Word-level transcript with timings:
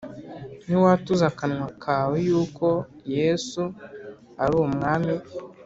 Niwatuza 0.67 1.23
akanwa 1.31 1.67
kawe 1.83 2.17
yuko 2.27 2.67
Yesu 3.17 3.63
ari 4.43 4.53
Umwami 4.67 5.13